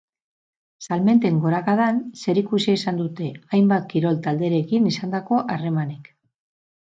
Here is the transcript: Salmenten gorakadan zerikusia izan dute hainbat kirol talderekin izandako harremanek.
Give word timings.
Salmenten 0.85 1.35
gorakadan 1.43 1.99
zerikusia 2.23 2.75
izan 2.79 2.97
dute 3.01 3.29
hainbat 3.57 3.85
kirol 3.93 4.17
talderekin 4.29 4.89
izandako 4.93 5.43
harremanek. 5.57 6.11